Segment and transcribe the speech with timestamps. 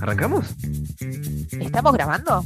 [0.00, 0.46] ¿Arrancamos?
[1.60, 2.44] ¿Estamos grabando?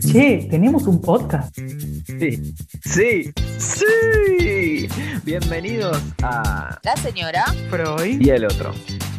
[0.00, 1.54] Che, tenemos un podcast.
[1.56, 4.88] Sí, sí, sí.
[5.24, 7.44] Bienvenidos a La señora.
[7.70, 8.20] Freud.
[8.20, 8.72] Y el otro.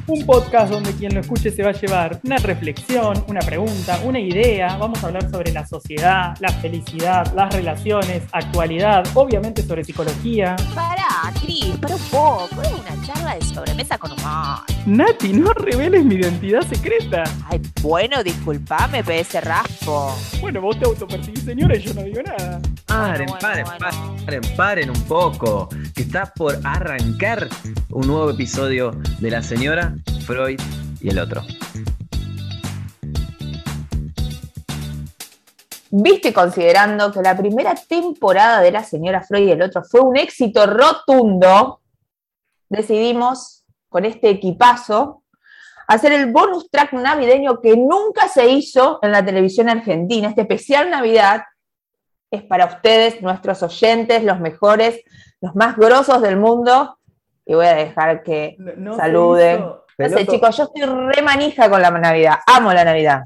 [0.07, 4.19] Un podcast donde quien lo escuche se va a llevar una reflexión, una pregunta, una
[4.19, 4.75] idea.
[4.77, 10.55] Vamos a hablar sobre la sociedad, la felicidad, las relaciones, actualidad, obviamente sobre psicología.
[10.57, 11.02] Cris,
[11.83, 12.61] para un poco.
[12.61, 14.59] Es una charla de sobremesa con humor.
[14.85, 17.23] Nati, no reveles mi identidad secreta.
[17.49, 20.15] Ay, bueno, disculpame, ese raspo.
[20.41, 22.59] Bueno, vos te autopercibís señora y yo no digo nada.
[22.85, 24.15] Paren, bueno, paren, bueno.
[24.25, 25.69] paren, paren un poco.
[25.95, 27.47] Que está por arrancar
[27.89, 29.93] un nuevo episodio de La Señora,
[30.25, 30.59] Freud
[31.01, 31.43] y el otro.
[35.95, 40.01] Visto y considerando que la primera temporada de La Señora Freud y el otro fue
[40.01, 41.81] un éxito rotundo,
[42.67, 45.21] decidimos con este equipazo
[45.87, 50.29] hacer el bonus track navideño que nunca se hizo en la televisión argentina.
[50.29, 51.43] Este especial Navidad
[52.31, 55.01] es para ustedes, nuestros oyentes, los mejores,
[55.41, 56.97] los más grosos del mundo.
[57.45, 59.59] Y voy a dejar que No- no se saluden.
[59.61, 62.39] No sé, chicos, yo estoy re manija con la Navidad.
[62.47, 63.25] Amo la Navidad.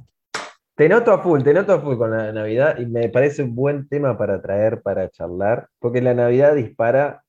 [0.78, 3.56] Te noto a full, te noto a full con la Navidad y me parece un
[3.56, 7.24] buen tema para traer, para charlar, porque la Navidad dispara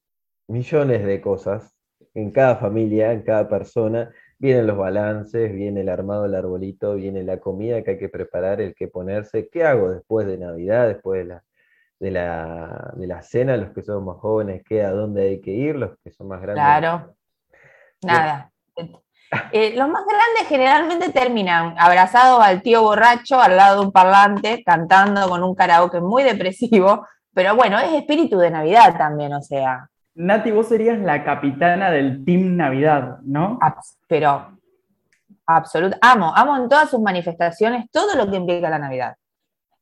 [0.49, 1.75] millones de cosas
[2.13, 4.13] en cada familia, en cada persona.
[4.39, 8.61] Vienen los balances, viene el armado del arbolito, viene la comida que hay que preparar,
[8.61, 9.49] el que ponerse.
[9.49, 11.45] ¿Qué hago después de Navidad, después de la,
[12.01, 13.57] de la, de la cena?
[13.57, 15.75] Los que son más jóvenes, ¿qué, ¿a dónde hay que ir?
[15.75, 16.63] Los que son más grandes.
[16.63, 17.15] Claro.
[18.03, 18.53] Nada.
[19.53, 24.63] Eh, los más grandes generalmente terminan abrazados al tío borracho al lado de un parlante,
[24.65, 29.89] cantando con un karaoke muy depresivo, pero bueno, es espíritu de Navidad también, o sea,
[30.15, 33.59] Nati, vos serías la capitana del Team Navidad, ¿no?
[34.09, 34.59] pero
[35.47, 39.15] absoluto, amo, amo en todas sus manifestaciones todo lo que implica la Navidad.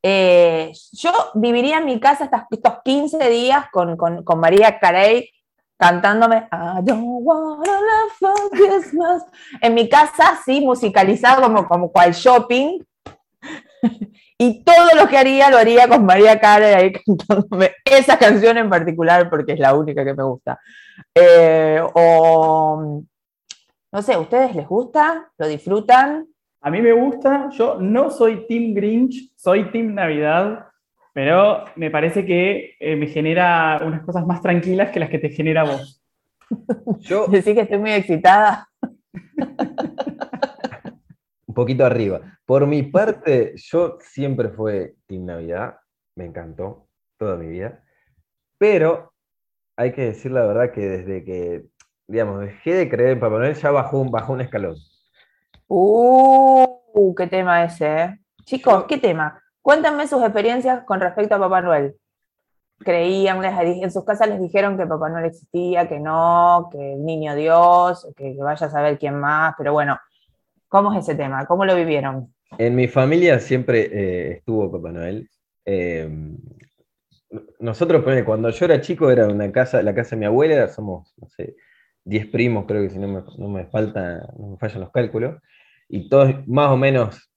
[0.03, 5.29] Eh, yo viviría en mi casa estos 15 días con, con- con María Carey
[5.77, 9.23] cantándome I don't wanna live for Christmas.
[9.61, 12.79] En mi casa, sí, musicalizado como, como cual shopping.
[14.39, 18.69] Y todo lo que haría lo haría con María Carey ahí cantándome esa canción en
[18.69, 20.59] particular porque es la única que me gusta.
[21.15, 23.01] Eh, o
[23.91, 25.31] no sé, ¿ustedes les gusta?
[25.39, 26.27] ¿Lo disfrutan?
[26.61, 30.66] A mí me gusta, yo no soy Team Grinch, soy Team Navidad,
[31.17, 35.29] pero me parece que eh, me genera unas cosas más tranquilas que las que te
[35.29, 35.99] genera vos.
[36.99, 38.69] Yo, Decir que estoy muy excitada.
[41.47, 42.21] un poquito arriba.
[42.45, 45.77] Por mi parte, yo siempre fue Team Navidad,
[46.13, 47.83] me encantó toda mi vida,
[48.59, 49.11] pero
[49.75, 51.65] hay que decir la verdad que desde que,
[52.05, 54.75] digamos, dejé de creer en Papá Noel, ya bajó un, bajó un escalón.
[55.67, 58.19] Uh, qué tema ese, ¿eh?
[58.45, 59.41] Chicos, ¿qué tema?
[59.67, 61.97] Cuéntenme sus experiencias con respecto a Papá Noel.
[62.79, 67.35] Creían, en sus casas les dijeron que Papá Noel existía, que no, que el niño
[67.35, 69.99] Dios, que, vaya a saber quién más, pero bueno,
[70.69, 71.45] ¿cómo es ese tema?
[71.47, 72.33] ¿Cómo lo vivieron?
[72.57, 75.29] En mi familia siempre eh, estuvo Papá Noel.
[75.65, 76.09] Eh,
[77.59, 81.27] nosotros, cuando yo era chico, era una casa, la casa de mi abuela, somos, no
[81.27, 81.57] sé,
[82.05, 85.41] 10 primos, creo que si no me, no me falta, no me fallan los cálculos,
[85.89, 87.29] y todos más o menos,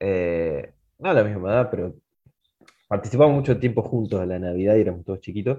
[0.00, 1.94] eh, no a la misma edad, pero
[2.88, 5.58] participamos mucho tiempo juntos en la Navidad y éramos todos chiquitos.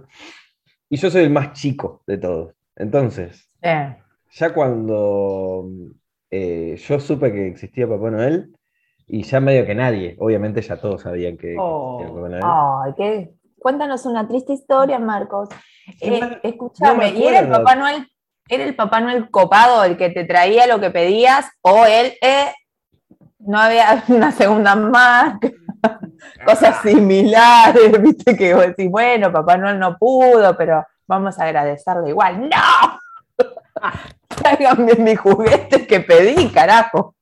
[0.90, 2.54] Y yo soy el más chico de todos.
[2.76, 3.96] Entonces, Eh,
[4.32, 5.66] ya cuando
[6.32, 8.56] eh, yo supe que existía Papá Noel,
[9.08, 11.98] y ya medio que nadie, obviamente ya todos sabían que Oh.
[12.00, 12.44] existía Papá Noel.
[12.44, 15.50] ay, qué- Cuéntanos una triste historia, Marcos.
[16.00, 17.50] Eh, escúchame, me ¿y era el.
[17.50, 18.08] Papá Noel,
[18.48, 21.46] era el Papá Noel copado el que te traía lo que pedías?
[21.62, 22.54] ¿O él eh,
[23.40, 25.36] no había una segunda más?
[26.46, 32.10] Cosas similares, viste que vos decís, bueno, Papá Noel no pudo, pero vamos a agradecerle
[32.10, 32.50] igual.
[32.50, 33.00] ¡No!
[34.28, 37.16] Tráiganme mis juguetes que pedí, carajo.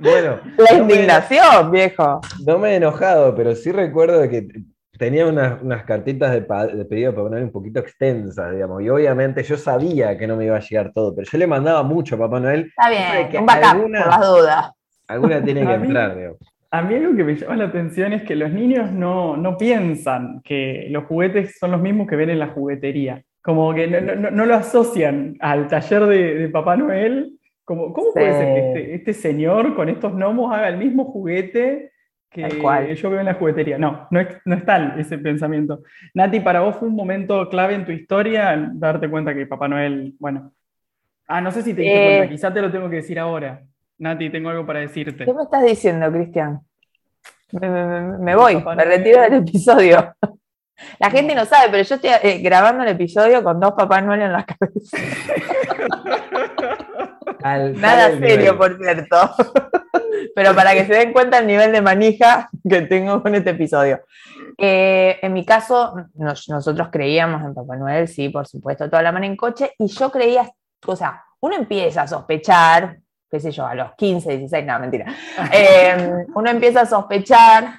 [0.00, 2.20] Bueno, La no me- indignación, viejo.
[2.44, 4.48] No me he enojado, pero sí recuerdo que
[4.96, 9.42] tenía unas, unas cartitas de, pedido de Papá Noel un poquito extensas, digamos, y obviamente
[9.44, 12.18] yo sabía que no me iba a llegar todo, pero yo le mandaba mucho a
[12.18, 14.70] Papá Noel, Está que bien, un backup, por las dudas.
[15.08, 16.38] Alguna tiene que A mí- entrar, digamos.
[16.70, 20.42] A mí algo que me llama la atención es que los niños no, no piensan
[20.44, 23.22] que los juguetes son los mismos que ven en la juguetería.
[23.40, 27.32] Como que no, no- no lo asocian al taller de, de Papá Noel.
[27.64, 31.90] Como, ¿Cómo puede ser que este, este señor con estos gnomos haga el mismo juguete
[32.30, 32.94] que cual.
[32.94, 33.78] yo veo en la juguetería?
[33.78, 35.82] No, no es, no es tal ese pensamiento.
[36.12, 40.14] Nati, para vos fue un momento clave en tu historia darte cuenta que Papá Noel,
[40.18, 40.52] bueno.
[41.26, 42.16] Ah, no sé si te diste Eh.
[42.18, 43.62] cuenta, quizá te lo tengo que decir ahora.
[43.98, 45.24] Nati, tengo algo para decirte.
[45.24, 46.60] ¿Qué me estás diciendo, Cristian?
[47.52, 50.14] Me, me- me- me voy, me retiro del episodio.
[51.00, 54.22] La gente no sabe, pero yo estoy eh, grabando el episodio con dos Papá Noel
[54.22, 54.96] en la cabeza.
[57.42, 58.30] Al- Nada nivel.
[58.30, 59.16] serio, por cierto.
[60.34, 64.00] Pero para que se den cuenta el nivel de manija que tengo con este episodio.
[64.56, 69.12] Eh, en mi caso, nos- nosotros creíamos en Papá Noel, sí, por supuesto, toda la
[69.12, 70.48] mano en coche, y yo creía,
[70.86, 72.98] o sea, uno empieza a sospechar,
[73.30, 75.06] qué sé yo, a los 15, 16, no, mentira.
[75.52, 77.74] Eh, uno empieza a sospechar,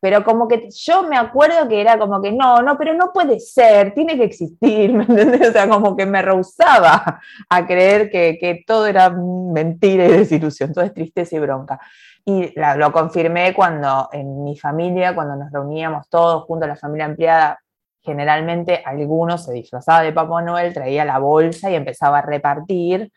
[0.00, 3.40] pero como que yo me acuerdo que era como que no, no, pero no puede
[3.40, 5.48] ser, tiene que existir, ¿me entendés?
[5.48, 10.72] O sea, como que me rehusaba a creer que, que todo era mentira y desilusión,
[10.72, 11.80] todo es tristeza y bronca.
[12.24, 17.06] Y la- lo confirmé cuando en mi familia, cuando nos reuníamos todos juntos, la familia
[17.06, 17.58] ampliada,
[18.02, 23.10] generalmente algunos se disfrazaba de Papá Noel, traía la bolsa y empezaba a repartir.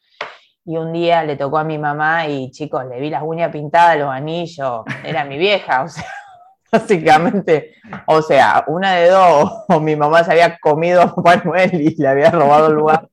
[0.63, 3.98] Y un día le tocó a mi mamá y chicos, le vi las uñas pintadas,
[3.98, 6.06] los anillos, era mi vieja, o sea,
[6.72, 7.74] básicamente,
[8.06, 11.96] o sea, una de dos, o mi mamá se había comido a Papá Noel y
[11.96, 13.11] le había robado el lugar.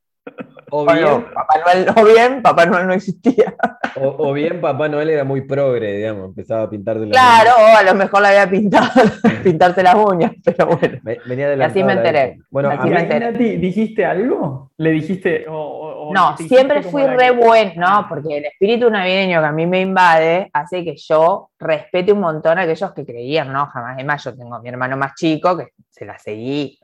[0.70, 3.54] O O, bien, no, Papá Noel, o bien, Papá Noel no existía.
[3.96, 7.50] o, o bien Papá Noel era muy progre, digamos, empezaba a pintar de la Claro,
[7.58, 8.88] o a lo mejor le había pintado,
[9.44, 10.98] pintarse las uñas, pero bueno.
[11.02, 12.38] Ve- Venía Y así me la enteré.
[12.50, 13.32] Bueno, Así a enteré.
[13.58, 14.70] ¿dijiste algo?
[14.76, 15.46] ¿Le dijiste?
[15.48, 19.40] o- o- o No, siempre fui la re que- buen, no, porque el espíritu navideño
[19.40, 23.52] que a mí me invade hace que yo respete un montón a aquellos que creían,
[23.52, 23.66] ¿no?
[23.66, 23.94] Jamás.
[23.94, 26.78] Además, yo tengo a mi hermano más chico que se la seguí,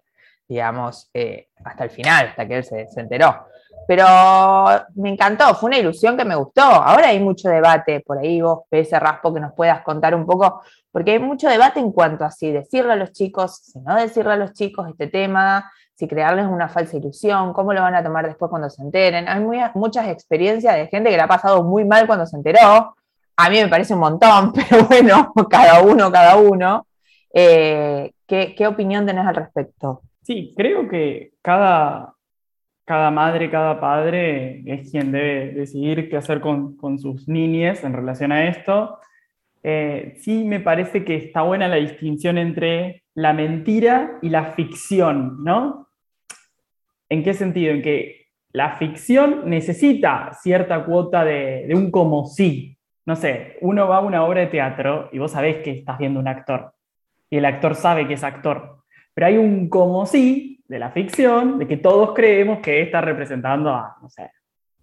[0.48, 3.46] digamos, eh, hasta el final, hasta que él se, se enteró.
[3.86, 4.06] Pero
[4.94, 6.62] me encantó, fue una ilusión que me gustó.
[6.62, 10.62] Ahora hay mucho debate, por ahí vos, ese raspo, que nos puedas contar un poco,
[10.90, 14.32] porque hay mucho debate en cuanto a si decirle a los chicos, si no decirle
[14.32, 18.26] a los chicos este tema, si crearles una falsa ilusión, cómo lo van a tomar
[18.26, 19.28] después cuando se enteren.
[19.28, 19.40] Hay
[19.74, 22.96] muchas experiencias de gente que le ha pasado muy mal cuando se enteró.
[23.36, 26.86] A mí me parece un montón, pero bueno, cada uno, cada uno.
[27.32, 30.02] Eh, ¿qué, qué opinión tenés al respecto?
[30.22, 32.13] Sí, creo que cada,
[32.84, 37.92] cada madre, cada padre es quien debe decidir qué hacer con, con sus niñes en
[37.92, 38.98] relación a esto.
[39.62, 45.42] Eh, sí me parece que está buena la distinción entre la mentira y la ficción,
[45.42, 45.88] ¿no?
[47.08, 47.72] ¿En qué sentido?
[47.72, 52.76] En que la ficción necesita cierta cuota de, de un como sí.
[53.06, 56.20] No sé, uno va a una obra de teatro y vos sabés que estás viendo
[56.20, 56.74] un actor
[57.34, 58.83] y el actor sabe que es actor.
[59.14, 63.70] Pero hay un como sí de la ficción, de que todos creemos que está representando
[63.70, 64.30] a, no sé,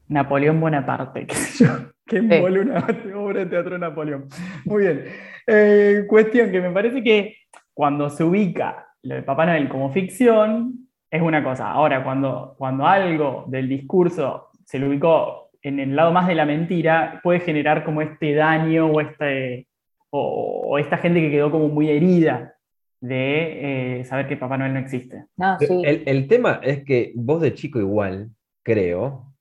[0.07, 1.71] Napoleón Bonaparte, qué sé yo,
[2.05, 2.85] que envuelve una
[3.15, 4.27] obra de teatro de Napoleón.
[4.65, 5.05] Muy bien.
[5.47, 7.37] Eh, cuestión que me parece que
[7.73, 11.71] cuando se ubica lo de Papá Noel como ficción, es una cosa.
[11.71, 16.45] Ahora, cuando, cuando algo del discurso se lo ubicó en el lado más de la
[16.45, 19.67] mentira, puede generar como este daño o, este,
[20.09, 22.55] o, o esta gente que quedó como muy herida
[23.01, 25.25] de eh, saber que Papá Noel no existe.
[25.35, 25.81] No, sí.
[25.83, 28.29] El, el tema es que vos de chico igual,
[28.63, 29.33] creo,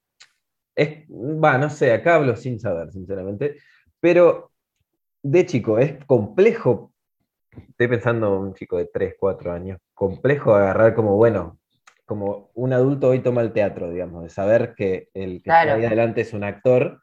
[0.75, 3.57] es, va, no sé, acá hablo sin saber, sinceramente,
[4.01, 4.51] pero
[5.23, 6.93] de chico es complejo,
[7.69, 11.59] estoy pensando en un chico de 3, 4 años, complejo agarrar como, bueno,
[12.07, 15.71] como un adulto hoy toma el teatro, digamos, de saber que el que Claro.
[15.71, 17.03] está ahí adelante es un actor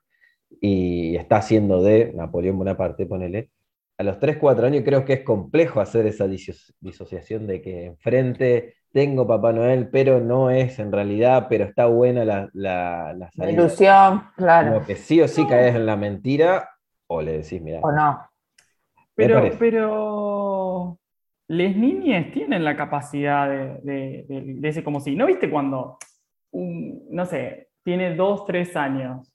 [0.60, 3.52] y está haciendo de Napoleón Bonaparte, ponele.
[4.00, 7.86] A los 3, 4 años creo que es complejo hacer esa diso- disociación de que
[7.86, 13.32] enfrente tengo Papá Noel, pero no es en realidad, pero está buena la, la, la
[13.32, 13.62] salida.
[13.62, 14.74] ilusión, claro.
[14.74, 16.70] Como que sí o sí caes en la mentira,
[17.08, 18.22] o le decís, mira, O no.
[19.16, 21.00] Pero, pero
[21.48, 25.16] las niñas tienen la capacidad de, de- de- de ese como si.
[25.16, 25.98] ¿No viste cuando,
[26.52, 29.34] un, no sé, tiene dos, tres años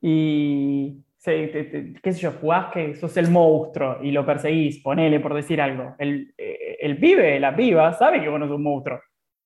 [0.00, 4.82] y, se- te- te- qué sé yo, jugás que sos el monstruo y lo perseguís,
[4.82, 5.94] ponele por decir algo.
[5.98, 9.00] El, eh, el pibe, la piba, sabe que vos no sos un monstruo.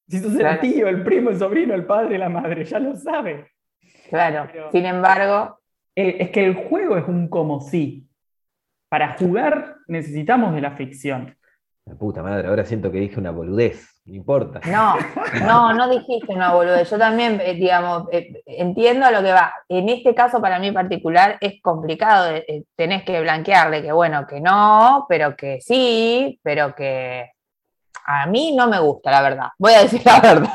[0.06, 0.60] Si sos Claro.
[0.62, 3.48] el tío, el primo, el sobrino, el padre, la madre, ya lo sabe.
[4.08, 4.48] Claro.
[4.52, 5.58] Pero- Sin embargo,
[5.96, 8.08] Eh, Es que el juego es un como si.
[8.88, 11.36] Para jugar necesitamos de la ficción.
[11.86, 14.60] La puta madre, ahora siento que dije una boludez, no importa.
[14.66, 14.96] no,
[15.46, 16.90] no, no dijiste una boludez.
[16.90, 19.52] Yo también, eh, digamos, eh, entiendo a lo que va.
[19.68, 22.30] En este caso, para mí en particular, es complicado.
[22.34, 27.30] eh, tenés que blanquearle que bueno, que no, pero que sí, pero que
[28.06, 29.48] a mí no me gusta, la verdad.
[29.58, 30.48] Voy a decir la verdad.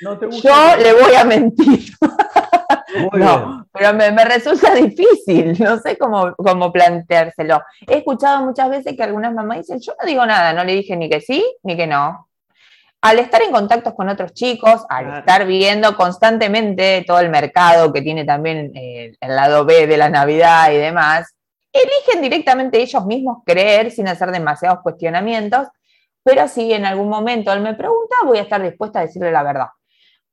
[0.00, 1.92] ¿No te gusta Yo le voy a mentir.
[2.94, 3.24] Muy bien.
[3.26, 7.62] No, pero me, me resulta difícil, no sé cómo, cómo planteárselo.
[7.86, 10.96] He escuchado muchas veces que algunas mamás dicen, yo no digo nada, no le dije
[10.96, 12.28] ni que sí ni que no.
[13.02, 15.18] al estar en contacto con otros chicos, al Claro.
[15.20, 20.10] estar viendo constantemente todo el mercado que tiene también eh, el lado B de la
[20.10, 21.34] Navidad y demás,
[21.72, 25.68] eligen directamente ellos mismos creer sin hacer demasiados cuestionamientos,
[26.22, 29.42] pero si en algún momento él me pregunta, voy a estar dispuesta a decirle la
[29.44, 29.68] verdad.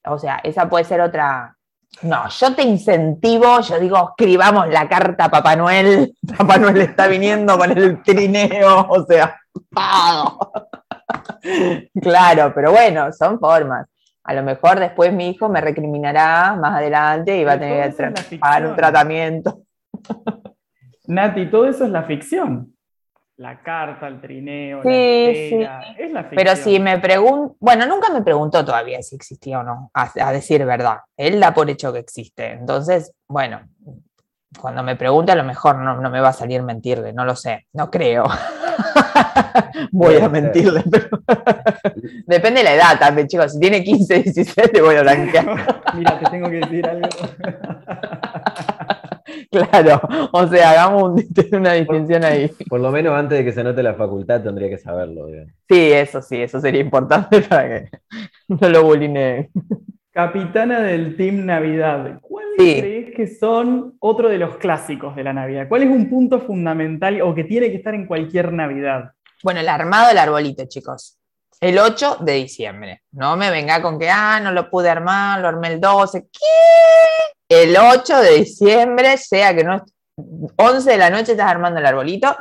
[0.05, 1.56] O sea, esa puede ser otra...
[2.03, 7.07] No, yo te incentivo, yo digo, escribamos la carta a Papá Noel, Papá Noel está
[7.07, 9.39] viniendo con el trineo, o sea,
[9.71, 10.51] pago.
[12.01, 13.87] Claro, pero bueno, son formas.
[14.25, 18.37] A lo mejor después mi hijo me recriminará más adelante y va a tener que
[18.37, 19.61] pagar un tratamiento.
[21.07, 22.76] Nati, todo eso es la ficción.
[23.37, 26.37] La carta, el trineo, la Sí, espera, es la ficción.
[26.37, 30.31] Pero si me pregunto, bueno, nunca me preguntó todavía si existía o no, a, a
[30.31, 30.97] decir verdad.
[31.15, 32.51] Él da por hecho que existe.
[32.51, 33.61] Entonces, bueno,
[34.59, 37.35] cuando me pregunte a lo mejor no, no me va a salir mentirle, no lo
[37.35, 38.25] sé, no creo.
[39.91, 41.09] voy a mentirle, pero
[42.25, 43.53] depende de la edad también, chicos.
[43.53, 45.83] Si tiene 15, 16, te voy a blanquear.
[45.95, 47.07] Mira, te tengo que decir algo.
[49.51, 50.01] Claro,
[50.31, 51.27] o sea, hagamos un-
[51.59, 52.49] una distinción ahí.
[52.69, 55.27] Por lo menos antes de que se note la facultad tendría que saberlo.
[55.27, 55.53] digamos.
[55.69, 57.89] Sí, eso sí, eso sería importante para que
[58.47, 59.49] no lo bulineen.
[60.11, 62.79] Capitana del Team Navidad, ¿cuáles Sí.
[62.81, 65.67] crees que son otro de los clásicos de la Navidad?
[65.69, 69.11] ¿Cuál es un punto fundamental o que tiene que estar en cualquier Navidad?
[69.43, 71.19] Bueno, el armado del arbolito, chicos.
[71.59, 73.03] El 8 de diciembre.
[73.11, 76.27] No me venga con que, ah, no lo pude armar, lo armé el 12.
[76.31, 77.63] ¿Qué?
[77.63, 79.81] El 8 de diciembre, sea que no es
[80.55, 82.35] 11 de la noche estás armando el arbolito.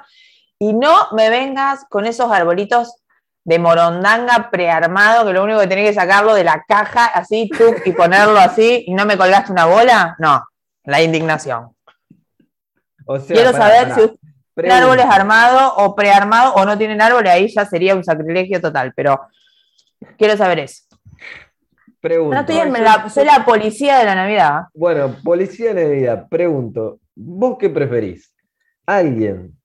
[0.58, 2.94] Y no me vengas con esos arbolitos
[3.44, 7.75] de morondanga prearmado, que lo único que tenés que sacarlo de la caja así, tú,
[7.85, 10.16] y ponerlo así, y no me colgaste una bola.
[10.18, 10.44] No,
[10.85, 11.75] la indignación.
[13.06, 14.18] O sea, Quiero saber si
[14.56, 14.84] usted el Pregunta.
[14.84, 18.92] árbol es armado o prearmado o no tienen árbol, ahí ya sería un sacrilegio total,
[18.96, 19.20] pero
[20.16, 20.84] quiero saber eso.
[22.00, 22.36] Pregunta.
[22.36, 24.62] No estoy en la, soy la policía de la Navidad.
[24.75, 28.34] Bueno, policía de Navidad, pregunto, ¿vos qué preferís?
[28.86, 29.58] ¿Alguien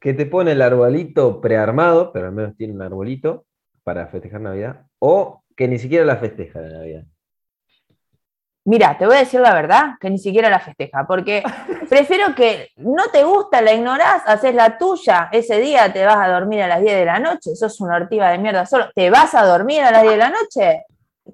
[0.00, 3.46] que te pone el arbolito prearmado, pero al menos tiene un arbolito
[3.84, 7.04] para festejar Navidad, o que ni siquiera la festeja la Navidad?
[8.66, 11.42] Mira, te voy a decir la verdad, que ni siquiera la festeja, porque
[11.90, 16.28] prefiero que no te gusta, la ignorás, haces la tuya, ese día te vas a
[16.28, 19.34] dormir a las 10 de la noche, sos una ortiva de mierda solo, te vas
[19.34, 20.84] a dormir a las 10 de la noche,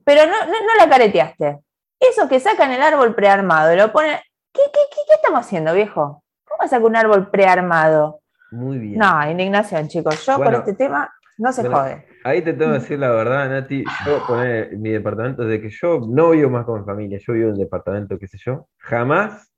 [0.05, 1.61] pero no, no, no la careteaste.
[2.01, 4.19] Eso que sacan el árbol prearmado, y lo ponen,
[4.53, 6.25] ¿qué, qué, qué, qué estamos haciendo, viejo?
[6.45, 8.21] ¿Cómo saca un árbol prearmado?
[8.51, 8.99] Muy bien.
[8.99, 12.07] No, indignación, chicos, yo Bueno, con este tema no se bueno, jode.
[12.25, 13.83] Ahí te tengo que decir la verdad, Nati.
[14.07, 17.47] Yo poner mi departamento desde que yo no vivo más con mi familia, yo vivo
[17.49, 18.69] en un departamento, qué sé yo.
[18.79, 19.51] Jamás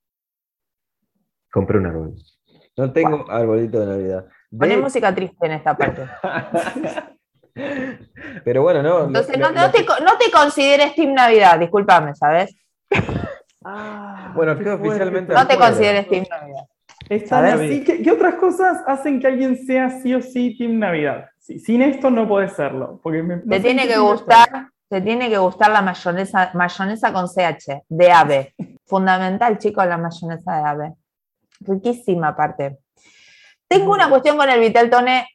[1.51, 2.15] compré un árbol.
[2.77, 4.27] No tengo arbolito de Navidad.
[4.51, 6.07] De- Poné música triste en esta parte.
[8.45, 9.07] Pero bueno, no.
[9.07, 12.57] Entonces, lo- no, te, co- no te consideres Team Navidad, discúlpame, ¿sabes?
[14.35, 14.89] Bueno, qué queda fuerte.
[14.89, 16.63] oficialmente No te consideres Team Navidad.
[17.09, 17.61] Están ¿Sabes?
[17.71, 17.85] así.
[17.85, 21.27] ¿Qué, qué otras cosas hacen que alguien sea sí o sí Team Navidad?
[21.43, 23.01] Sí, sin esto no puede serlo.
[23.03, 27.27] Porque me- no Te tiene que gustar, te tiene que gustar la mayonesa, mayonesa con
[27.29, 28.55] CH, de ave.
[28.87, 30.93] Fundamental, chicos, la mayonesa de ave.
[31.61, 32.79] Riquísima aparte.
[33.67, 35.27] Tengo una cuestión con el vitel toné,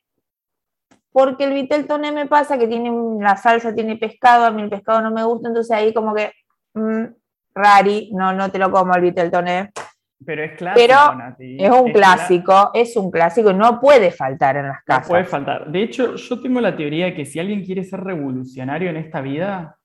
[1.11, 4.69] porque el vitel toné me pasa que tiene la salsa tiene pescado, a mí el
[4.69, 6.31] pescado no me gusta, entonces ahí como que
[6.75, 7.03] mm,
[7.55, 9.71] rari, no, no te lo como el vitel toné.
[10.25, 11.57] Pero es clásico, Pero Nati.
[11.63, 15.07] Es un clásico, es un clásico no puede faltar en las No casas.
[15.07, 15.71] puede faltar.
[15.71, 19.21] De hecho, yo tengo la teoría de que si alguien quiere ser revolucionario en esta
[19.21, 19.77] vida,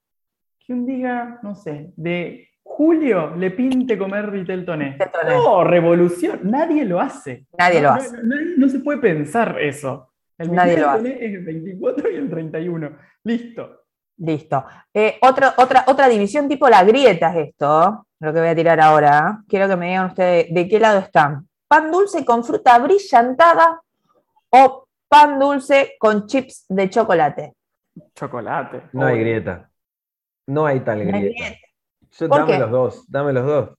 [0.58, 4.96] que un día, no sé, de julio le pinte comer vitel toné.
[5.28, 6.40] No, revolución.
[6.44, 7.46] Nadie lo hace.
[7.58, 8.16] Nadie No, lo no, hace.
[8.22, 10.08] No, no se puede pensar eso.
[10.38, 12.90] El Nadie lo toné es el 24 y el 31.
[13.24, 13.82] Listo.
[14.16, 14.64] Listo.
[14.94, 18.80] Eh, otra, otra, otra división tipo la grieta es esto, lo que voy a tirar
[18.80, 19.42] ahora.
[19.48, 21.48] Quiero que me digan ustedes de qué lado están.
[21.66, 23.80] ¿Pan dulce con fruta brillantada
[24.50, 27.54] o pan dulce con chips de chocolate?
[28.14, 28.82] Chocolate.
[28.92, 29.68] No hay grieta.
[30.46, 31.56] No hay tal No hay grieta.
[32.12, 32.58] Yo, ¿Por dame qué?
[32.60, 33.70] los dos, dame los dos.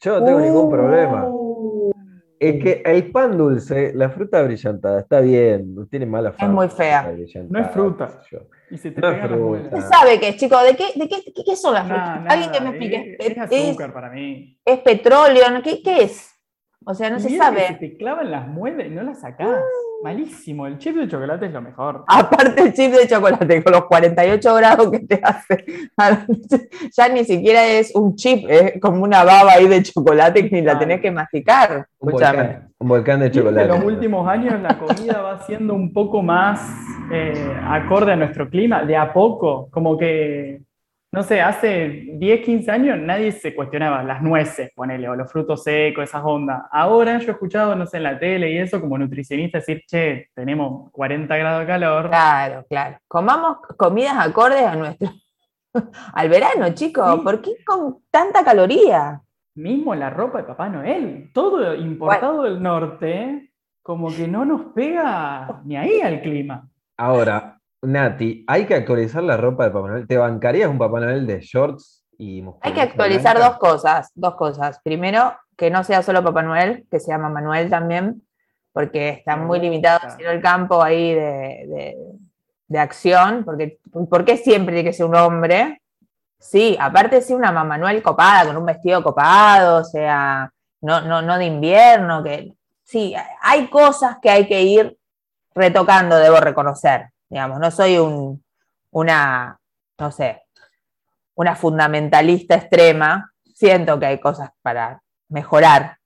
[0.00, 1.26] Yo no tengo ningún problema.
[2.40, 6.52] Uh, Es que el pan dulce, la fruta brillantada, está bien, no tiene mala fama.
[6.52, 7.10] muy fea.
[7.48, 8.20] No es fruta.
[8.70, 9.62] Y se te No es fruta.
[9.76, 10.62] ¿Usted sabe qué, chicos?
[10.62, 12.20] ¿De qué, de qué, qué- qué son las frutas?
[12.22, 13.16] Nada, Alguien que me explique.
[13.18, 14.58] Es, es ¿Es, azúcar para mí.
[14.64, 15.50] es petróleo?
[15.50, 15.62] ¿no?
[15.62, 16.30] ¿Qué, qué es?
[16.86, 17.66] O sea, no Y se que sabe.
[17.66, 19.48] Se te clavan las muelas y no las sacás.
[20.02, 22.04] Malísimo, el chip de chocolate es lo mejor.
[22.06, 25.90] Aparte el chip de chocolate con los 48 grados que te hace,
[26.96, 30.62] ya ni siquiera es un chip, es como una baba ahí de chocolate que ni
[30.62, 31.86] la tenés que masticar.
[31.98, 33.62] Un volcán, un volcán de chocolate.
[33.62, 36.60] En los últimos años la comida va siendo un poco más
[37.12, 40.60] eh, acorde a nuestro clima, de a poco, como que,
[41.10, 45.62] no sé, hace 10, 15 años nadie se cuestionaba las nueces, ponele, o los frutos
[45.64, 46.62] secos, esas ondas.
[46.70, 50.28] Ahora yo he escuchado, no sé, en la tele y eso, como nutricionista decir, che,
[50.34, 52.08] tenemos 40 grados de calor.
[52.08, 52.98] Claro, claro.
[53.08, 55.10] Comamos comidas acordes a nuestro.
[56.12, 57.20] Al verano, chicos, Sí.
[57.22, 59.20] ¿por qué con tanta caloría?
[59.54, 63.50] Mismo la ropa de Papá Noel, todo importado del norte,
[63.82, 66.68] como que no nos pega ni ahí al clima.
[66.96, 70.06] Ahora, Nati, hay que actualizar la ropa de Papá Noel.
[70.06, 73.50] ¿Te bancarías un Papá Noel de shorts y Hay que actualizar blanca?
[73.50, 74.80] dos cosas, dos cosas.
[74.82, 78.22] Primero, que no sea solo Papá Noel, que sea Mamá Noel también,
[78.72, 81.96] porque está muy limitado el campo ahí de, de-
[82.70, 83.78] de acción, porque
[84.10, 85.80] ¿por qué siempre tiene que ser un hombre?
[86.38, 91.22] Sí, aparte sí una Mamá Noel copada, con un vestido copado, o sea, no, no,
[91.22, 92.52] no de invierno, que
[92.84, 94.98] sí, hay cosas que hay que ir
[95.54, 98.42] retocando, debo reconocer, digamos, no soy un,
[98.90, 99.58] una,
[99.98, 100.42] no sé,
[101.34, 105.96] una fundamentalista extrema, siento que hay cosas para mejorar,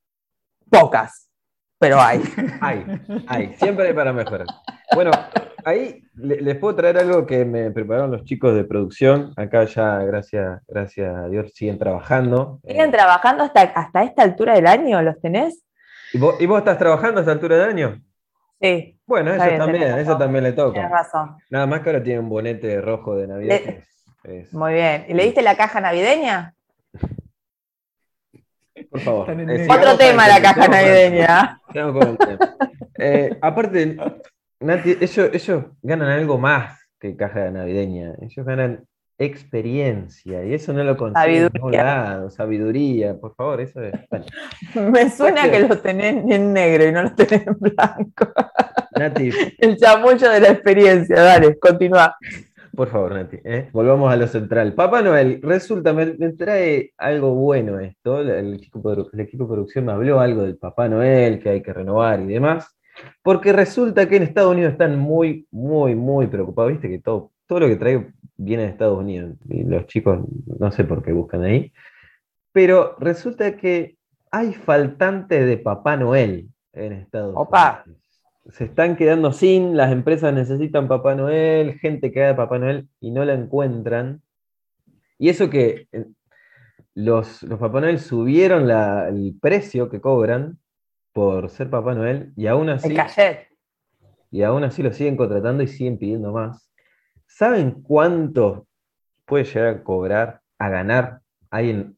[0.70, 1.28] pocas,
[1.78, 2.22] pero hay.
[2.60, 2.84] Hay,
[3.26, 4.46] hay, siempre hay para mejorar.
[4.94, 5.10] Bueno,
[5.64, 9.32] ahí le- les puedo traer algo que me prepararon los chicos de producción.
[9.36, 12.60] Acá ya, gracias, gracias a Dios, siguen trabajando.
[12.66, 15.02] ¿Siguen Eh, trabajando hasta, hasta esta altura del año?
[15.02, 15.64] ¿Los tenés?
[16.12, 18.00] ¿y, vos, y vos estás trabajando a esta altura del año?
[18.62, 20.18] Sí, Bueno, eso bien, también, eso razón.
[20.18, 20.88] también le tienes toca.
[20.88, 21.36] razón.
[21.50, 23.56] Nada más que ahora tiene un bonete rojo de Navidad.
[23.56, 25.04] Le- que es- es- Muy bien.
[25.08, 26.54] ¿Y le diste la caja navideña?
[28.90, 29.30] por favor.
[29.30, 31.60] Eh, Otro tema la caja navideña.
[31.72, 32.56] con el tema.
[32.98, 33.96] Eh, aparte,
[34.60, 38.14] Nati, ellos, ellos ganan algo más que caja navideña.
[38.20, 38.84] Ellos ganan
[39.24, 41.12] experiencia y eso no lo ningún
[42.30, 43.16] Sabiduría.
[43.20, 43.92] por favor, eso es.
[44.74, 48.28] Me suena que lo tenés en negro y no lo tenés en blanco.
[48.98, 52.16] Nati, El chamullo de la experiencia, dale, continúa.
[52.76, 53.68] por favor, Nati, ¿eh?
[53.72, 54.74] volvamos a lo central.
[54.74, 58.20] Papá Noel, resulta, me, me trae algo bueno esto.
[58.20, 61.62] El equipo, produ- el equipo de producción me habló algo del Papá Noel, que hay
[61.62, 62.76] que renovar y demás.
[63.22, 66.72] Porque resulta que en Estados Unidos están muy, muy, muy preocupados.
[66.72, 68.04] Viste que todo, todo lo que traigo
[68.36, 69.36] viene de Estados Unidos.
[69.48, 70.20] Y los chicos
[70.58, 71.72] no sé por qué buscan ahí.
[72.52, 73.96] Pero resulta que
[74.30, 77.82] hay faltantes de Papá Noel en Estados Opa.
[77.86, 78.02] Unidos.
[78.50, 83.10] Se están quedando sin, las empresas necesitan Papá Noel, gente que haga Papá Noel y
[83.12, 84.20] no la encuentran.
[85.18, 86.06] Y eso que eh,
[86.94, 90.58] los, los Papá Noel subieron la- el precio que cobran
[91.12, 93.36] por ser Papá Noel y aún así El
[94.32, 96.71] y aún así lo siguen contratando y siguen pidiendo más.
[97.34, 98.66] ¿Saben cuánto
[99.24, 101.96] puede llegar a cobrar, a ganar alguien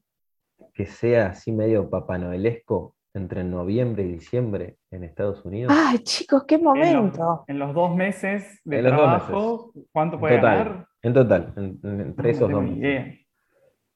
[0.72, 5.72] que sea así medio papanoelesco entre noviembre y diciembre en Estados Unidos?
[5.76, 7.44] Ay, chicos, qué En los, momento.
[7.48, 10.86] en los dos meses de En trabajo, ¿cuánto puede total, ganar?
[11.02, 12.62] En total, en- en- entre No esos dos.
[12.62, 12.78] meses.
[12.78, 13.14] idea.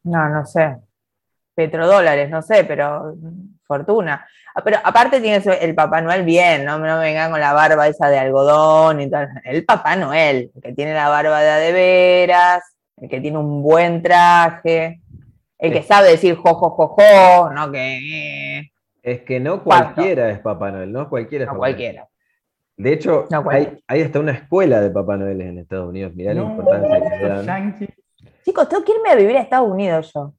[0.03, 0.77] No, no sé.
[1.59, 4.25] Petrodólares, no sé, pero mm, fortuna.
[4.55, 6.79] Ah, Pero aparte tiene su- el Papá Noel bien, ¿no?
[6.79, 9.29] No me vengan con la barba esa de algodón y tal.
[9.44, 12.62] El Papá Noel, el que tiene la barba de a de veras,
[12.97, 15.01] el que tiene un buen traje,
[15.59, 18.71] el que sabe decir jo, jo, jo, jo, no que
[19.03, 21.75] Es que no cualquiera es Papá Noel, no cualquiera es no Papá Noel.
[21.75, 22.09] cualquiera.
[22.77, 23.73] De hecho, No cualquiera.
[23.88, 26.14] hay, hay hasta una escuela de Papá Noel en Estados Unidos.
[26.14, 27.77] Mirá la No, importancia que le dan.
[28.44, 30.33] Chicos, tengo que irme a vivir a Estados Unidos yo.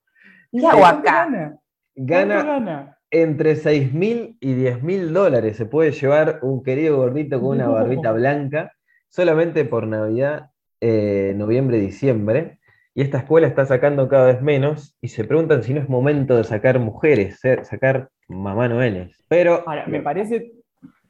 [0.52, 1.26] ¿Y ¿Qué hago acá?
[1.26, 1.60] Gana?
[1.96, 7.56] Gana entre 6 mil y 10 mil dólares se puede llevar un querido gordito con
[7.58, 7.74] una No.
[7.74, 8.72] barbita blanca
[9.10, 12.60] solamente por Navidad, eh, noviembre, diciembre.
[12.94, 16.36] Y esta escuela está sacando cada vez menos y se preguntan si no es momento
[16.38, 19.24] de sacar mujeres, ser- sacar mamá Noeles.
[19.28, 20.52] Pero Ahora, me parece,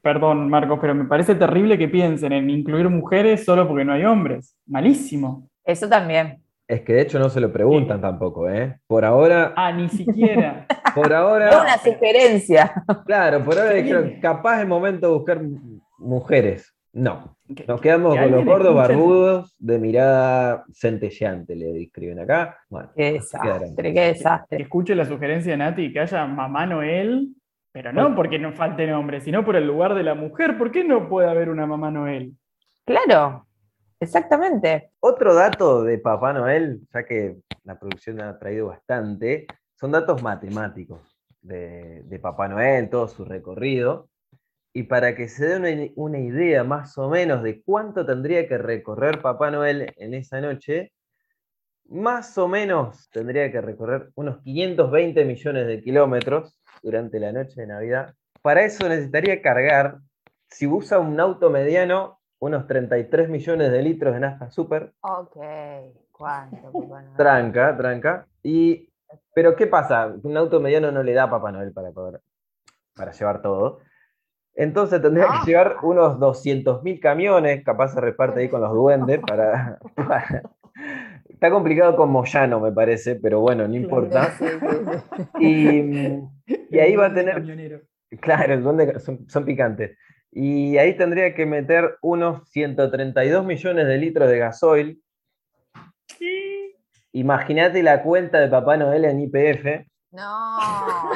[0.01, 4.05] perdón Marcos, pero me parece terrible que piensen en incluir mujeres solo porque no hay
[4.05, 4.55] hombres.
[4.67, 5.49] Malísimo.
[5.65, 6.41] Eso también.
[6.69, 8.77] Es que de hecho no se lo preguntan tampoco, ¿eh?
[8.87, 10.65] Por ahora, Ah, ni siquiera.
[10.95, 12.71] por Es ahora, una sugerencia.
[13.05, 15.41] claro, por ahora dijeron, capaz es momento de buscar
[15.97, 16.73] mujeres.
[16.91, 22.57] No, Que- Nos quedamos que con los gordos barbudos de mirada centelleante, le escriben acá.
[22.69, 24.57] Bueno, Qué desastre, qué desastre.
[24.57, 27.29] Que escuche la sugerencia de Nati que haya mamá Noel,
[27.71, 30.57] pero no porque no falten hombres, sino por el lugar de la mujer.
[30.57, 32.33] ¿Por qué no puede haber una mamá Noel?
[32.85, 33.45] Claro,
[33.99, 34.91] exactamente.
[34.99, 41.17] otro dato de Papá Noel, ya que la producción ha traído bastante, son datos matemáticos
[41.41, 44.09] de, Papá Noel, todo su recorrido.
[44.71, 48.57] Y para que se den una, una idea más o menos de cuánto tendría que
[48.57, 50.91] recorrer Papá Noel en esa noche,
[51.89, 57.67] más o menos tendría que recorrer unos 520 millones de kilómetros durante la noche de
[57.67, 58.13] Navidad.
[58.41, 59.97] Para eso necesitaría cargar,
[60.49, 64.93] si usa un auto mediano, unos 33 millones de litros de nafta super.
[65.01, 65.37] Ok,
[66.11, 66.71] ¿cuánto?
[67.17, 68.27] Tranca, tranca.
[68.43, 68.89] Y,
[69.33, 70.13] pero ¿qué pasa?
[70.23, 72.21] Un auto mediano no le da a Papá Noel para poder
[72.95, 73.79] para llevar todo.
[74.55, 75.41] Entonces tendría Ah.
[75.45, 80.43] que llevar unos 200.000 camiones, capaz se reparte ahí con los duendes para, para-
[81.29, 84.31] Está complicado con Moyano, me parece, pero bueno, no importa.
[84.31, 84.67] Sí, sí,
[85.37, 85.45] sí.
[86.49, 87.79] Y, y ahí va a tener Camionero.
[88.19, 89.97] Claro, el duende son, son picantes.
[90.31, 95.01] Y ahí tendría que meter unos 132 millones de litros de gasoil.
[97.11, 99.85] Imagínate la cuenta de Papá Noel en IPF.
[100.11, 100.57] No,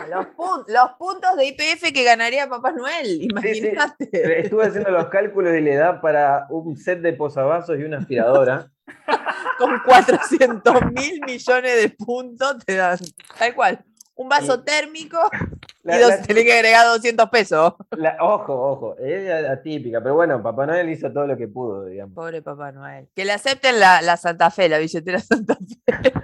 [0.10, 3.28] los, pun- los puntos de IPF que ganaría Papá Noel, sí.
[3.30, 4.40] imagínate.
[4.42, 8.68] Estuve haciendo los cálculos y le da para un set de posavasos y una aspiradora.
[9.58, 12.98] Con 400 mil millones de puntos te dan,
[13.38, 13.84] tal cual,
[14.16, 15.18] un vaso térmico
[15.84, 17.74] La- y dos, la- tenés que agregar 200 pesos.
[17.98, 22.16] la- ojo, ojo, es atípica, pero bueno, Papá Noel hizo todo lo que pudo, digamos.
[22.16, 23.10] Pobre Papá Noel.
[23.16, 26.22] Que le acepten la, la Santa Fe, la billetera Santa Fe.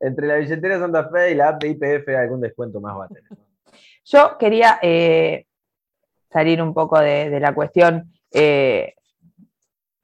[0.00, 3.08] Entre la billetera Santa Fe y la app de IPF algún descuento más va a
[3.08, 3.24] tener.
[4.04, 5.46] Yo quería eh,
[6.30, 8.94] salir un poco de, de la cuestión, eh,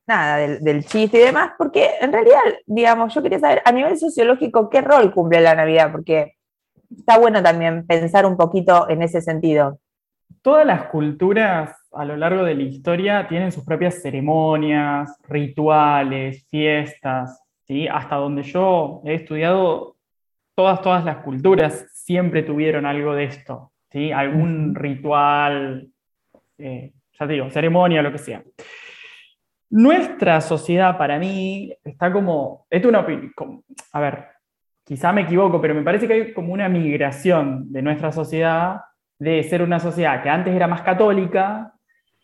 [0.07, 3.99] nada, del, del chiste y demás, porque en realidad, digamos, yo quería saber a nivel
[3.99, 6.35] sociológico qué rol cumple la Navidad, porque
[6.97, 9.79] está bueno también pensar un poquito en ese sentido.
[10.43, 17.43] Todas las culturas a lo largo de la historia tienen sus propias ceremonias, rituales, fiestas,
[17.67, 17.89] ¿sí?
[17.89, 19.97] Hasta donde yo he estudiado,
[20.55, 24.13] todas, todas las culturas siempre tuvieron algo de esto, ¿sí?
[24.13, 25.89] Algún ritual,
[26.59, 28.43] eh, ya te digo, ceremonia, lo que sea.
[29.75, 33.35] Nuestra sociedad, para mí, está como, es una opinión,
[33.91, 34.25] a ver,
[34.85, 38.83] quizá me equivoco, pero me parece que hay como una migración de nuestra sociedad
[39.19, 41.75] de ser una sociedad que antes era más católica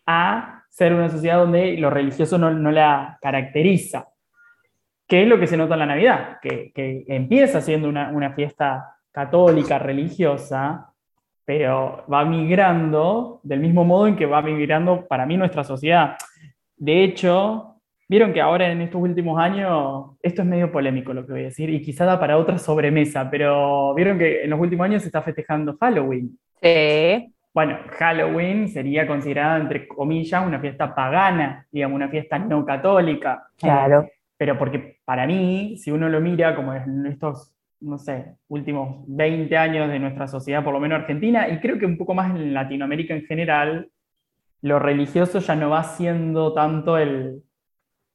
[0.05, 4.07] a ser una sociedad donde lo religioso no, la caracteriza.
[5.05, 6.37] ¿Qué es lo que se nota en la Navidad?
[6.41, 10.93] Que, que empieza siendo una, una fiesta católica, religiosa,
[11.43, 16.15] pero va migrando del mismo modo en que va migrando para mí nuestra sociedad.
[16.81, 17.75] De hecho,
[18.09, 21.45] vieron que ahora en estos últimos años, esto es medio polémico lo que voy a
[21.45, 25.09] decir, y quizá da para otra sobremesa, pero vieron que en los últimos años se
[25.09, 26.39] está festejando Halloween.
[26.59, 33.43] Sí, Bueno, Halloween sería considerada, entre comillas, una fiesta pagana, digamos, una fiesta no católica.
[33.59, 34.07] claro.
[34.35, 39.55] Pero porque para mí, si uno lo mira como en estos, no sé, últimos 20
[39.55, 42.55] años de nuestra sociedad, por lo menos argentina, y creo que un poco más en
[42.55, 43.91] Latinoamérica en general,
[44.61, 47.43] lo religioso ya no va siendo tanto el,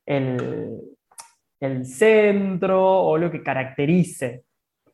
[0.07, 4.45] el, centro o lo que caracterice,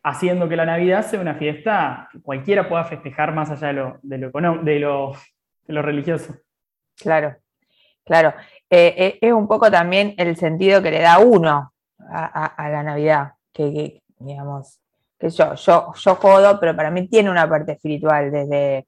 [0.02, 4.32] haciendo que la Navidad sea una fiesta que cualquiera pueda festejar más allá de lo,
[4.62, 6.34] de lo, religioso.
[6.96, 7.36] Claro,
[8.04, 8.34] claro.
[8.70, 13.32] Eh, eh, es un poco también el sentido que le da uno a, la Navidad,
[13.52, 14.80] que, digamos,
[15.18, 18.86] que yo, yo, yo jodo, pero para mí tiene una parte espiritual, desde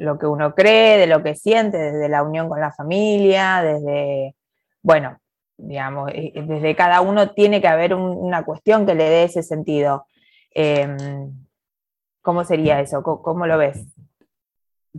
[0.00, 4.34] lo que uno cree, de lo que siente, desde la unión con la familia, desde,
[4.82, 5.18] bueno,
[5.56, 10.06] digamos, desde cada uno tiene que haber un- una cuestión que le dé ese sentido.
[10.54, 10.96] Em,
[12.20, 13.02] ¿Cómo sería eso?
[13.02, 13.84] ¿Cómo, cómo lo ves?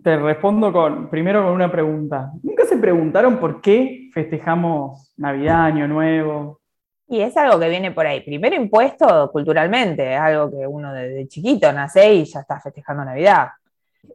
[0.03, 2.31] Te respondo con, primero con una pregunta.
[2.41, 6.59] ¿Nunca se preguntaron por qué festejamos Navidad, Año Nuevo?
[7.07, 8.21] Y es algo que viene por ahí.
[8.21, 13.49] Primero impuesto culturalmente, es algo que uno desde chiquito nace y ya está festejando Navidad.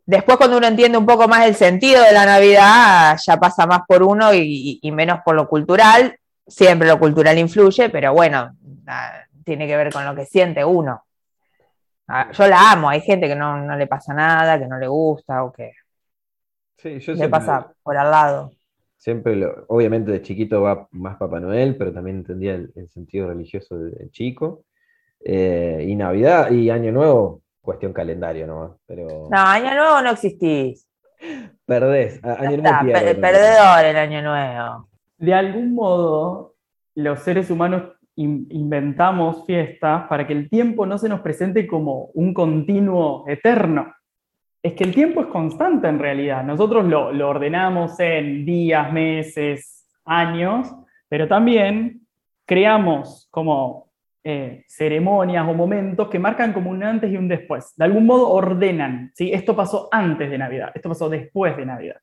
[0.07, 3.81] Después cuando uno entiende un poco más el sentido de la Navidad, ya pasa más
[3.87, 6.19] por uno y, y menos por lo cultural.
[6.47, 9.13] Siempre lo cultural influye, pero bueno, ah,
[9.45, 11.03] tiene que ver con lo que siente uno.
[12.07, 14.87] Ah, Yo la amo, hay gente que no, no le pasa nada, que no le
[14.89, 15.73] gusta o que
[16.79, 18.53] Sí, yo le siempre- pasa por al lado.
[18.97, 23.29] Siempre, lo- obviamente de chiquito va más Papá Noel, pero también entendía el, el sentido
[23.29, 24.65] religioso de, de chico.
[25.25, 28.71] Eh, y Navidad y Año Nuevo, cuestión calendario nomás.
[28.87, 30.89] Pero No, Año Nuevo no existís.
[31.67, 32.19] perdés.
[32.25, 33.21] Año está, Nuevo pierde per- también.
[33.21, 34.89] perdedor el Año Nuevo.
[35.19, 36.55] De algún modo,
[36.95, 37.83] los seres humanos
[38.17, 43.93] in- inventamos fiestas para que el tiempo no se nos presente como un continuo eterno.
[44.63, 46.43] Es que el tiempo es constante en realidad.
[46.45, 50.73] Nosotros lo, lo ordenamos en días, meses, años,
[51.09, 52.01] pero también
[52.47, 53.88] creamos como
[54.25, 57.75] eh, ceremonias o momentos que marcan como un antes y un después.
[57.77, 59.33] De algún modo ordenan, ¿sí?
[59.33, 61.97] Esto pasó antes de Navidad, esto pasó después de Navidad.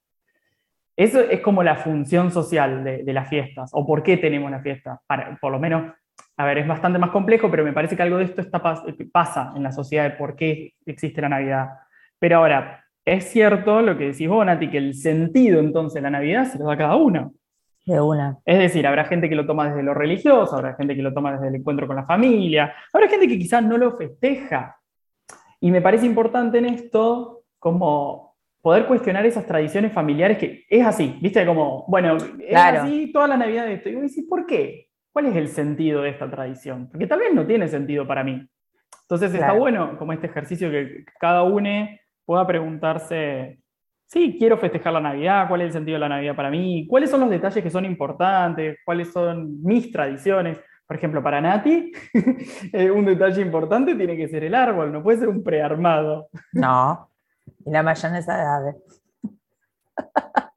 [0.96, 5.02] Eso es como la función social de, las fiestas, o por qué tenemos la fiesta.
[5.42, 5.94] Por lo menos,
[6.38, 8.62] a ver, es bastante más complejo, pero me parece que algo de esto está,
[9.12, 11.68] pasa en la sociedad de por qué existe la Navidad.
[12.18, 16.12] Pero ahora, es cierto lo que decís vos, Nati, que el sentido entonces de la
[16.12, 17.34] Navidad se lo da cada uno.
[17.86, 18.40] De una.
[18.46, 21.34] Es decir, habrá gente que lo toma desde lo religioso, habrá gente que lo toma
[21.34, 24.80] desde el encuentro con la familia, habrá gente que quizás no lo festeja.
[25.60, 31.20] Y me parece importante en esto como poder cuestionar esas tradiciones familiares que es así,
[31.22, 31.46] ¿viste?
[31.46, 33.90] Como, bueno, es así toda la Navidad de esto.
[33.90, 34.90] Y vos decís, ¿por qué?
[35.14, 36.90] ¿Cuál es el sentido de esta tradición?
[36.90, 38.48] Porque tal vez no tiene sentido para mí.
[39.04, 41.88] Entonces está bueno como este ejercicio que cada uno
[42.26, 43.60] pueda preguntarse,
[44.16, 47.10] sí, quiero festejar la Navidad, cuál es el sentido de la Navidad para mí, cuáles
[47.10, 50.58] son los detalles que son importantes, cuáles son mis tradiciones.
[50.88, 51.92] Por ejemplo, para Nati,
[52.74, 56.30] eh, un detalle importante tiene que ser el árbol, no puede ser un prearmado.
[56.54, 57.12] No,
[57.66, 58.76] y la mayonesa de ave.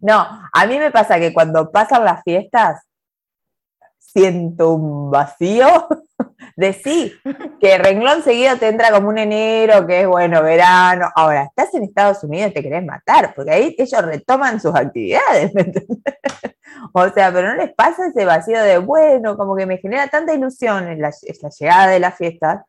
[0.00, 0.14] No,
[0.52, 2.88] a mí me pasa que cuando pasan las fiestas,
[3.98, 5.66] siento un vacío
[6.56, 7.14] de sí,
[7.60, 11.08] que renglón seguido te entra como un enero, que es bueno, verano.
[11.14, 15.54] Ahora, estás en Estados Unidos y te querés matar, porque ahí ellos retoman sus actividades,
[15.54, 15.72] ¿me
[16.92, 20.34] O sea, pero no les pasa ese vacío de, bueno, como que me genera tanta
[20.34, 21.10] ilusión en la,
[21.42, 22.62] la llegada de las fiestas,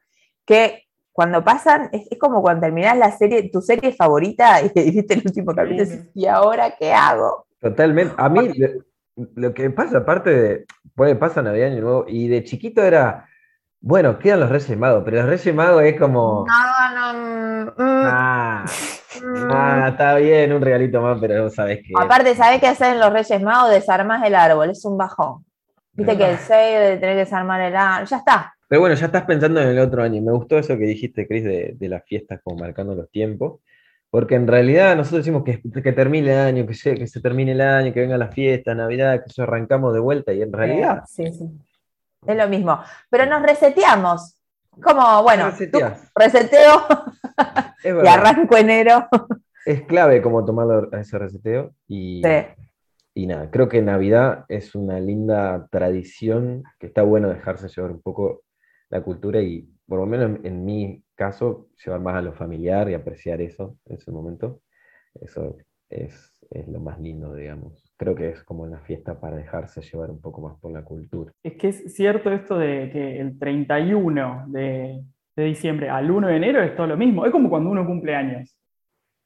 [0.45, 5.23] que cuando pasan, es, como cuando terminás la serie, tu serie favorita y, viste el
[5.25, 7.45] último capítulo y ahora qué hago?
[7.59, 8.13] Totalmente.
[8.17, 8.49] A mí
[9.35, 13.28] lo, que pasa, aparte de, puede pasar Navidad Año Nuevo, y de chiquito era,
[13.81, 16.45] bueno, quedan los Reyes Magos, pero los Reyes Magos es como...
[16.45, 17.19] No, no.
[17.19, 18.05] Mm, mm.
[18.05, 18.65] ah,
[19.51, 21.93] ah, está bien, un regalito más, pero no sabes qué.
[21.97, 23.71] Aparte, ¿sabes qué hacen los Reyes Magos?
[23.71, 25.45] Desarmas el árbol, es un bajón.
[25.93, 28.53] Viste que el 6 de tener que desarmar el árbol, ya está.
[28.67, 30.21] Pero bueno, ya estás pensando en el otro año.
[30.21, 33.61] Me gustó eso que dijiste, Cris, de, las fiestas, como marcando los tiempos.
[34.09, 37.53] Porque en realidad nosotros decimos que, que termine el año, que se, que se termine
[37.53, 40.33] el año, que venga la fiesta, Navidad, que eso arrancamos de vuelta.
[40.33, 41.03] Y en realidad.
[41.07, 41.49] Sí, sí.
[42.25, 42.79] Es lo mismo.
[43.09, 44.35] Pero nos reseteamos.
[44.81, 45.51] Como, bueno,
[46.15, 46.87] reseteo
[47.83, 49.07] y arranco enero.
[49.65, 51.73] Es clave como tomarlo a ese reseteo.
[51.87, 52.21] Y,
[53.13, 58.01] y nada, creo que Navidad es una linda tradición que está bueno dejarse llevar un
[58.01, 58.43] poco
[58.89, 62.93] la cultura y, por lo menos en, mi caso, llevar más a lo familiar y
[62.93, 64.61] apreciar eso en ese momento.
[65.19, 65.57] Eso
[65.89, 66.33] es,
[66.67, 67.88] lo más lindo, digamos.
[67.99, 71.33] Creo que es como una fiesta para dejarse llevar un poco más por la cultura.
[71.43, 75.03] Es que es cierto esto de que el 31 de,
[75.35, 77.25] diciembre al 1 de enero es todo lo mismo.
[77.25, 78.55] Es como cuando uno cumple años.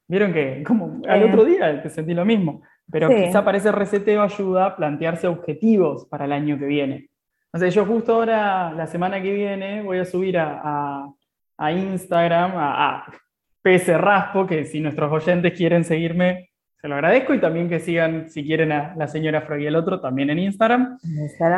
[0.08, 2.64] Vieron que como al otro día te sentí lo mismo.
[2.92, 7.10] Pero quizá para ese reseteo ayuda a plantearse objetivos para el año que viene.
[7.54, 11.08] O sea, yo justo ahora, la semana que viene, voy a subir a,
[11.60, 16.53] Instagram, a, a Raspo, que si nuestros oyentes quieren seguirme,
[16.84, 19.78] se lo agradezco, y también que sigan, si quieren, a la señora Frog y el
[19.78, 21.00] otro, también en Instagram.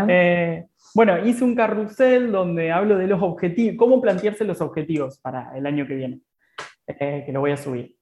[0.08, 5.58] Eh, bueno, hice un carrusel donde hablo de los objetivos, cómo plantearse los objetivos para
[5.58, 6.20] el año que viene,
[6.86, 7.96] eh, que lo voy a subir.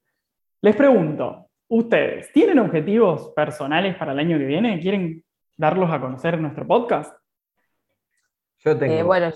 [0.61, 4.81] Les pregunto, ¿ustedes tienen objetivos personales para el año que viene?
[4.81, 5.23] ¿Quieren
[5.55, 7.15] darlos a conocer en nuestro podcast?
[8.65, 8.93] Yo tengo.
[8.95, 9.31] Eh, bueno,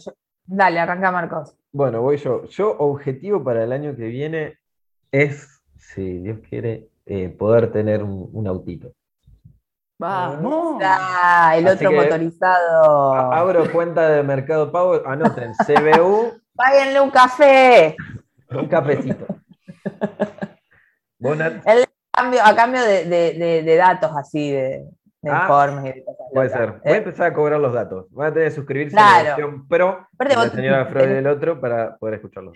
[0.45, 1.55] dale, arranca Marcos.
[1.71, 2.43] Bueno, voy yo.
[2.49, 4.57] Yo, objetivo para el año que viene
[5.09, 8.91] es, si Dios quiere, eh, poder tener un, autito.
[9.99, 10.81] Vamos.
[10.83, 13.13] Ah, el otro motorizado.
[13.13, 16.33] Abro cuenta de Mercado Pago, anoten, CBU.
[16.55, 17.95] Páguenle un café.
[18.51, 19.25] Un cafecito.
[21.19, 24.87] El cambio, a cambio de datos así, de,
[25.29, 25.81] Ah,
[26.33, 26.73] puede ser.
[26.83, 28.05] Voy a empezar a cobrar los datos.
[28.11, 31.59] Voy a tener que suscribirse a la versión pro de la señora Freud del otro
[31.59, 32.53] para poder escucharlo.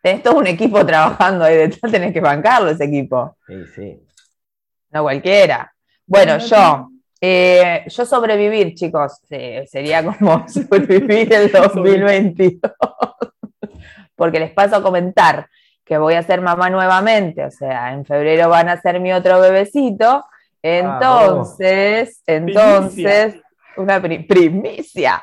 [0.00, 3.36] Tenés todo un equipo trabajando ahí detrás, tenés que bancarlo ese equipo.
[3.46, 4.06] Sí, sí.
[4.90, 5.72] No cualquiera.
[6.06, 6.88] Bueno, yo,
[7.20, 12.60] eh, yo sobrevivir, chicos, sería como sobrevivir el 2022.
[14.16, 15.48] Porque les paso a comentar
[15.84, 19.40] que voy a ser mamá nuevamente, o sea, en febrero van a ser mi otro
[19.40, 20.24] bebecito
[20.62, 23.36] entonces, entonces,
[23.80, 25.22] una primicia.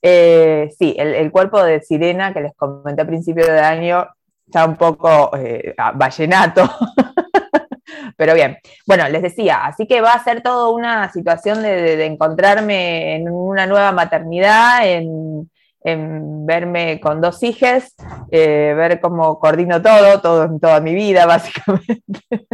[0.00, 4.06] Eh, sí, el, cuerpo de sirena que les comenté a principio de año
[4.46, 6.62] está un poco eh, vallenato.
[8.16, 13.16] Pero bien, bueno, les decía, así que va a ser toda una situación de encontrarme
[13.16, 15.50] en una nueva maternidad, en,
[15.84, 17.94] en verme con dos hijas,
[18.30, 22.46] eh, ver cómo coordino todo, todo en toda mi vida, básicamente.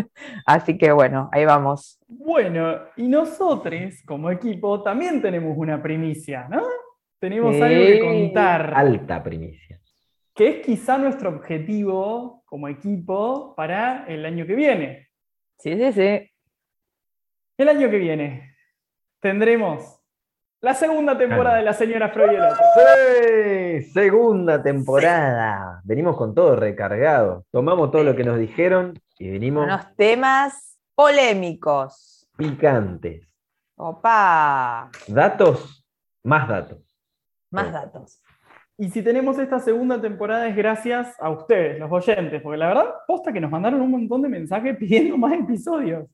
[0.44, 1.98] Así que bueno, ahí vamos.
[2.08, 6.62] Bueno, y nosotros como equipo también tenemos una primicia, ¿no?
[7.20, 7.62] tenemos Sí.
[7.62, 9.78] algo que contar, Alta primicia.
[10.34, 15.08] que es quizá nuestro objetivo como equipo para el año que viene.
[15.58, 16.30] Sí, sí, sí.
[17.58, 18.56] El año que viene
[19.20, 19.99] tendremos
[20.62, 22.64] la segunda temporada de La Señora Freud y el otro.
[22.76, 23.82] ¡Sí!
[23.92, 25.80] Segunda temporada.
[25.84, 27.44] Venimos con todo recargado.
[27.50, 32.28] Tomamos todo lo que nos dijeron y venimos Unos temas polémicos.
[32.36, 33.26] picantes.
[33.76, 35.86] Opa, Datos,
[36.22, 36.78] más datos.
[37.50, 37.72] más Sí.
[37.72, 38.22] datos.
[38.76, 42.94] Y si tenemos esta segunda temporada es gracias a ustedes, los oyentes, porque la verdad,
[43.06, 46.06] posta que nos mandaron un montón de mensajes pidiendo más episodios.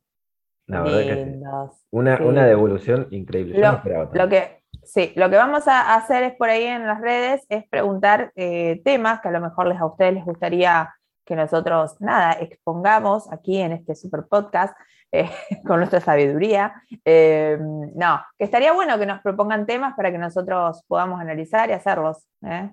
[0.66, 1.24] La verdad que sí.
[1.30, 1.86] Lindos.
[1.90, 2.22] Una, Sí.
[2.24, 3.54] una devolución increíble.
[3.56, 4.18] Yo no Lo, esperaba tanto.
[4.22, 7.68] lo que, sí, lo que vamos a hacer es por ahí en las redes es
[7.68, 10.92] preguntar eh, temas que a lo mejor les, a ustedes les gustaría
[11.24, 14.76] que nosotros, nada, expongamos aquí en este super podcast
[15.12, 15.28] eh,
[15.66, 16.74] con nuestra sabiduría.
[17.04, 21.72] Eh, no, que estaría bueno que nos propongan temas para que nosotros podamos analizar y
[21.72, 22.26] hacerlos.
[22.42, 22.70] ¿eh?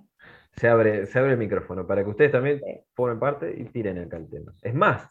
[0.55, 2.79] Se abre, se abre el micrófono para que ustedes también Sí.
[2.93, 4.53] formen parte y tiren acá el tema.
[4.61, 5.07] Es más,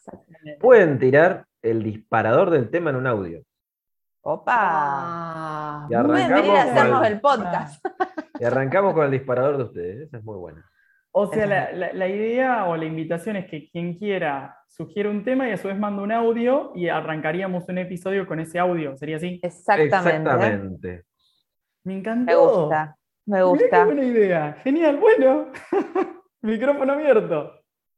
[0.60, 3.42] pueden tirar el disparador del tema en un audio.
[4.24, 4.54] Opa.
[4.56, 7.86] Ah, Y Pueden venir a arrancamos hacernos con- el podcast.
[8.38, 10.00] Y arrancamos con el disparador de ustedes.
[10.08, 10.64] Esa es muy buena.
[11.10, 15.24] O sea, la, la- la idea o la invitación es que quien quiera sugiere un
[15.24, 18.96] tema y a su vez manda un audio y arrancaríamos un episodio con ese audio.
[18.96, 19.40] ¿Sería así?
[19.42, 19.96] Exactamente.
[19.96, 21.04] Exactamente.
[21.84, 22.24] Me encantó.
[22.24, 23.84] Me gusta, me Mirá qué gusta.
[23.84, 24.56] buena idea.
[24.64, 25.46] Genial, bueno.
[26.42, 27.52] Micrófono abierto.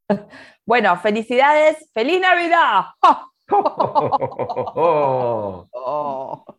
[0.67, 2.85] Bueno, felicidades, feliz Navidad.
[4.77, 5.67] Oh.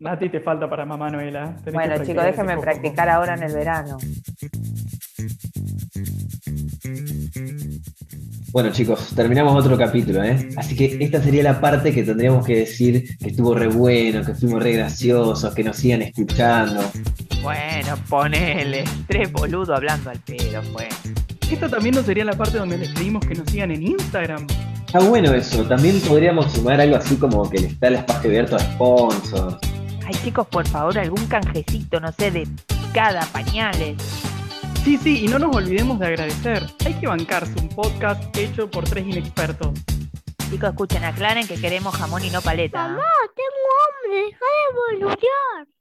[0.05, 1.55] A ti te falta para mamá Noela.
[1.63, 3.97] Tenés que Bueno, chicos, déjenme practicar ahora en el verano.
[8.51, 10.49] Bueno chicos, terminamos otro capítulo, ¿eh?
[10.55, 14.35] Así que esta sería la parte que tendríamos que decir que estuvo re bueno, que
[14.35, 16.81] fuimos re graciosos, que nos sigan escuchando.
[17.45, 18.85] Bueno, ponele.
[19.07, 20.89] Tres boludos hablando al pedo, fue.
[21.51, 24.47] Esta también no sería la parte donde les pedimos que nos sigan en Instagram.
[24.87, 28.55] Está bueno eso, también podríamos sumar algo así como que le está el espacio abierto
[28.55, 29.57] a sponsors.
[30.07, 32.47] Ay, chicos, por favor, algún canjecito, no sé, de
[32.95, 33.95] cada pañales.
[34.83, 36.63] Sí, sí, y no nos olvidemos de agradecer.
[36.83, 39.69] Hay que bancarse un podcast hecho por tres inexpertos.
[40.49, 42.87] Chicos, escuchen, aclaren que queremos jamón y no paleta.
[42.87, 43.03] Mamá,
[43.35, 45.74] tengo hambre, deja de boludear.